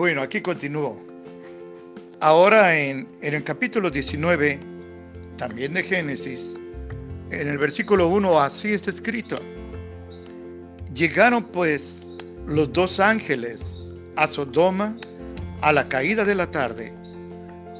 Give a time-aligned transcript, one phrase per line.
[0.00, 0.96] Bueno, aquí continúo.
[2.20, 4.58] Ahora en, en, el capítulo 19,
[5.36, 6.58] también de Génesis,
[7.30, 9.38] en el versículo 1, así es escrito.
[10.94, 12.14] Llegaron pues
[12.46, 13.78] los dos ángeles
[14.16, 14.96] a Sodoma
[15.60, 16.94] a la caída de la tarde,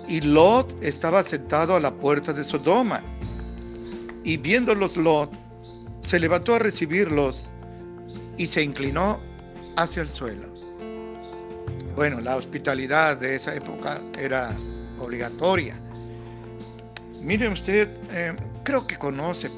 [0.06, 3.02] y Lot estaba sentado a la puerta de Sodoma.
[4.24, 5.32] Y viéndolos Lot,
[6.00, 7.54] se levantó a recibirlos
[8.36, 9.18] y se inclinó
[9.78, 10.59] hacia el suelo.
[12.00, 14.56] Bueno, la hospitalidad de esa época era
[15.00, 15.74] obligatoria.
[17.20, 19.50] Mire usted, eh, creo que conoce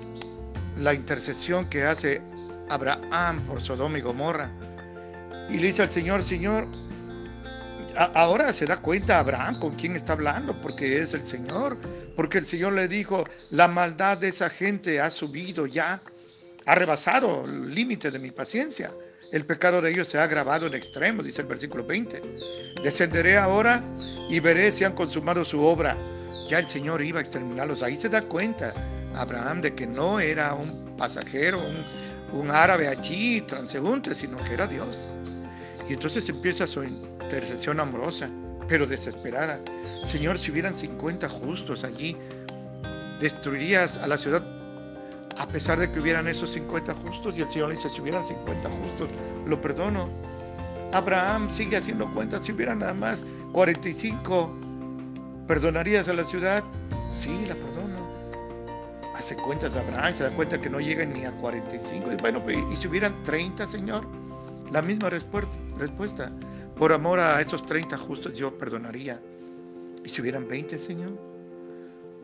[0.76, 2.20] la intercesión que hace
[2.68, 4.50] Abraham por Sodoma y Gomorra.
[5.50, 6.66] Y le dice al Señor, Señor,
[8.12, 11.78] ahora se da cuenta Abraham con quién está hablando, porque es el Señor,
[12.16, 16.02] porque el Señor le dijo, la maldad de esa gente ha subido ya,
[16.66, 18.90] ha rebasado el límite de mi paciencia.
[19.32, 22.20] El pecado de ellos se ha agravado en extremo, dice el versículo 20.
[22.82, 23.82] Descenderé ahora
[24.28, 25.96] y veré si han consumado su obra.
[26.48, 27.82] Ya el Señor iba a exterminarlos.
[27.82, 28.74] Ahí se da cuenta
[29.14, 34.66] Abraham de que no era un pasajero, un, un árabe allí, transeúnte, sino que era
[34.66, 35.16] Dios.
[35.88, 38.28] Y entonces empieza su intercesión amorosa,
[38.68, 39.58] pero desesperada.
[40.02, 42.16] Señor, si hubieran 50 justos allí,
[43.20, 44.42] destruirías a la ciudad
[45.42, 47.36] a pesar de que hubieran esos 50 justos.
[47.36, 49.10] Y el Señor dice, si hubieran 50 justos,
[49.44, 50.08] lo perdono.
[50.92, 54.54] Abraham sigue haciendo cuentas, si hubieran nada más 45,
[55.48, 56.62] ¿perdonarías a la ciudad?
[57.10, 58.06] Sí, la perdono.
[59.16, 62.12] Hace cuentas Abraham, se da cuenta que no llegan ni a 45.
[62.12, 64.06] Y bueno, ¿y si hubieran 30, Señor?
[64.70, 66.30] La misma respuesta.
[66.78, 69.20] Por amor a esos 30 justos yo perdonaría.
[70.04, 71.10] ¿Y si hubieran 20, Señor?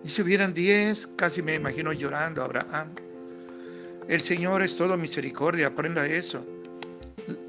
[0.04, 1.08] ¿Y si hubieran 10?
[1.08, 2.94] Casi me imagino llorando Abraham.
[4.08, 6.42] El Señor es todo misericordia, aprenda eso.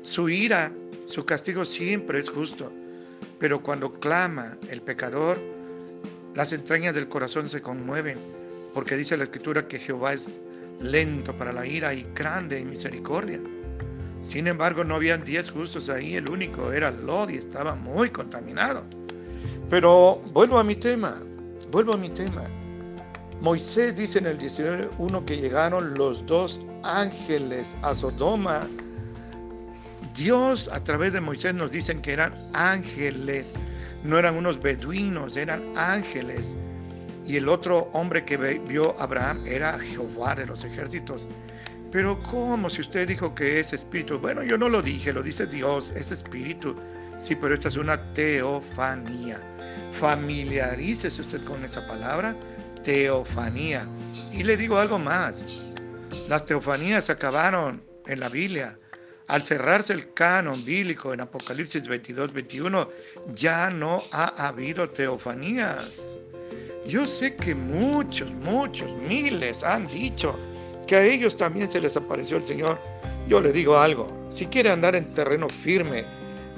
[0.01, 0.73] Su ira,
[1.05, 2.69] su castigo siempre es justo,
[3.39, 5.39] pero cuando clama el pecador,
[6.35, 8.17] las entrañas del corazón se conmueven,
[8.73, 10.31] porque dice la Escritura que Jehová es
[10.81, 13.39] lento para la ira y grande en misericordia.
[14.19, 18.83] Sin embargo, no habían diez justos ahí, el único era Lot y estaba muy contaminado.
[19.69, 21.15] Pero vuelvo a mi tema,
[21.71, 22.43] vuelvo a mi tema.
[23.41, 28.67] Moisés dice en el 19.1 que llegaron los dos ángeles a Sodoma.
[30.13, 33.55] Dios a través de Moisés nos dicen que eran ángeles,
[34.03, 36.57] no eran unos beduinos, eran ángeles.
[37.25, 41.29] Y el otro hombre que vio Abraham era Jehová de los ejércitos.
[41.93, 44.19] Pero ¿cómo si usted dijo que es espíritu?
[44.19, 46.75] Bueno, yo no lo dije, lo dice Dios, es espíritu.
[47.17, 49.39] Sí, pero esta es una teofanía.
[49.93, 52.35] Familiarícese usted con esa palabra
[52.83, 53.87] teofanía.
[54.31, 55.47] Y le digo algo más.
[56.27, 58.77] Las teofanías acabaron en la Biblia.
[59.27, 62.89] Al cerrarse el canon bíblico en Apocalipsis 22, 21,
[63.35, 66.19] ya no ha habido teofanías.
[66.87, 70.35] Yo sé que muchos, muchos, miles han dicho
[70.87, 72.79] que a ellos también se les apareció el Señor.
[73.27, 76.05] Yo le digo algo, si quiere andar en terreno firme,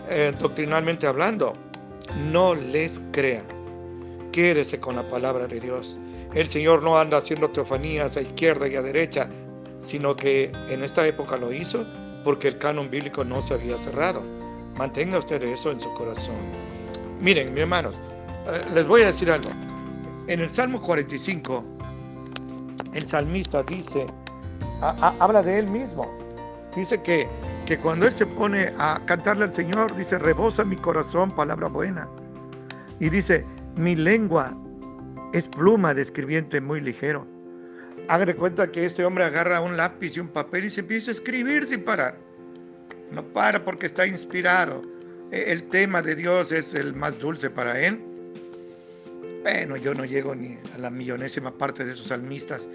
[0.08, 1.52] eh, doctrinalmente hablando,
[2.32, 3.44] no les crea.
[4.32, 5.98] Quédese con la palabra de Dios.
[6.34, 9.28] El Señor no anda haciendo teofanías a izquierda y a derecha,
[9.80, 11.86] sino que en esta época lo hizo
[12.24, 14.22] porque el canon bíblico no se había cerrado.
[14.78, 16.36] Mantenga usted eso en su corazón.
[17.20, 18.02] Miren, mis hermanos,
[18.48, 19.50] eh, les voy a decir algo.
[20.28, 21.64] En el Salmo 45,
[22.94, 24.08] el salmista dice,
[24.82, 26.10] habla de él mismo.
[26.76, 27.28] Dice que,
[27.66, 32.08] que cuando él se pone a cantarle al Señor, dice, rebosa mi corazón palabra buena.
[33.00, 34.56] Y dice, mi lengua
[35.34, 37.28] es pluma de escribiente muy ligero.
[38.08, 41.14] Haga cuenta que este hombre agarra un lápiz y un papel y se empieza a
[41.14, 42.18] escribir sin parar.
[43.12, 44.82] No para porque está inspirado.
[45.32, 48.02] E, el tema de Dios es el más dulce para él.
[49.44, 52.68] Bueno, yo no llego ni a la millonésima parte de esos salmistas.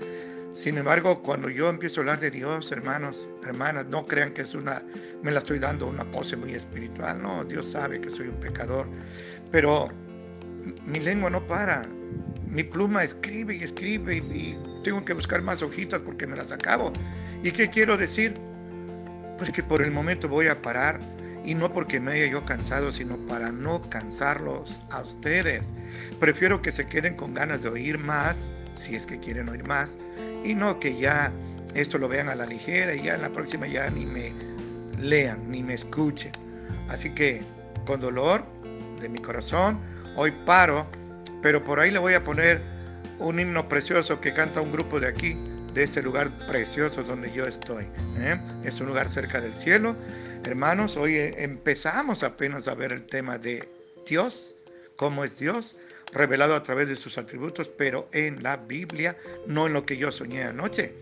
[0.54, 4.54] Sin embargo, cuando yo empiezo a hablar de Dios, hermanos, hermanas, no crean que es
[4.54, 4.82] una,
[5.22, 7.20] me la estoy dando una pose muy espiritual.
[7.20, 8.86] No, Dios sabe que soy un pecador.
[9.50, 9.88] Pero
[10.86, 11.86] mi lengua no para
[12.46, 16.92] mi pluma escribe y escribe y, tengo que buscar más hojitas porque me las acabo.
[17.42, 18.34] ¿Y qué quiero decir?
[19.36, 21.00] Pues que por el momento voy a parar
[21.44, 25.74] y no porque me haya yo cansado, sino para no cansarlos a ustedes.
[26.20, 29.98] Prefiero que se queden con ganas de oír más, si es que quieren oír más,
[30.44, 31.32] y no que ya
[31.74, 34.32] esto lo vean a la ligera y ya en la próxima ya ni me
[35.00, 36.32] lean, ni me escuchen.
[36.88, 37.42] Así que
[37.84, 38.44] con dolor
[39.00, 39.78] de mi corazón,
[40.16, 40.86] hoy paro
[41.42, 42.60] pero por ahí le voy a poner
[43.18, 45.36] un himno precioso que canta un grupo de aquí,
[45.74, 47.84] de este lugar precioso donde yo estoy.
[48.18, 48.38] ¿eh?
[48.64, 49.96] Es un lugar cerca del cielo.
[50.44, 53.68] Hermanos, hoy eh, empezamos apenas a ver el tema de
[54.06, 54.56] Dios,
[54.96, 55.76] cómo es Dios,
[56.12, 59.16] revelado a través de sus atributos, pero en la Biblia,
[59.46, 60.94] no en lo que yo soñé anoche.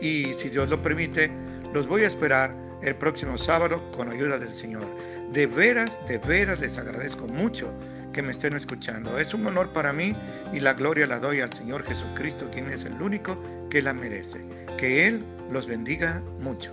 [0.00, 1.30] Y si Dios lo permite,
[1.72, 4.86] los voy a esperar el próximo sábado con ayuda del Señor.
[5.32, 7.72] De veras, de veras les agradezco mucho
[8.18, 9.16] que me estén escuchando.
[9.16, 10.12] Es un honor para mí
[10.52, 14.44] y la gloria la doy al Señor Jesucristo, quien es el único que la merece.
[14.76, 16.72] Que Él los bendiga mucho.